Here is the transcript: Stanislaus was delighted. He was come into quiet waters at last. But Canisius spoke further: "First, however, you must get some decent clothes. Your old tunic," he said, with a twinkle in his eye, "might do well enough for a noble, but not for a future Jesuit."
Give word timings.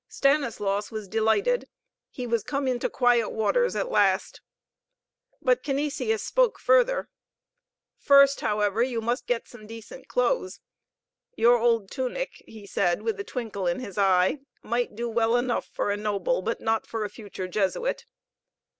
Stanislaus 0.07 0.89
was 0.89 1.07
delighted. 1.07 1.69
He 2.09 2.25
was 2.25 2.41
come 2.43 2.67
into 2.67 2.89
quiet 2.89 3.29
waters 3.29 3.75
at 3.75 3.91
last. 3.91 4.41
But 5.43 5.61
Canisius 5.63 6.23
spoke 6.23 6.57
further: 6.57 7.11
"First, 7.99 8.41
however, 8.41 8.81
you 8.81 8.99
must 8.99 9.27
get 9.27 9.47
some 9.47 9.67
decent 9.67 10.07
clothes. 10.07 10.59
Your 11.35 11.59
old 11.59 11.91
tunic," 11.91 12.31
he 12.47 12.65
said, 12.65 13.03
with 13.03 13.19
a 13.19 13.23
twinkle 13.23 13.67
in 13.67 13.79
his 13.79 13.99
eye, 13.99 14.39
"might 14.63 14.95
do 14.95 15.07
well 15.07 15.35
enough 15.35 15.67
for 15.67 15.91
a 15.91 15.97
noble, 15.97 16.41
but 16.41 16.59
not 16.61 16.87
for 16.87 17.03
a 17.03 17.07
future 17.11 17.47
Jesuit." 17.47 18.05